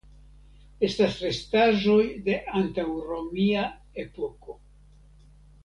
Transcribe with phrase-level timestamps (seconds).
[0.87, 1.99] Estas restaĵoj
[2.29, 3.67] de antaŭromia
[4.07, 4.59] epoko.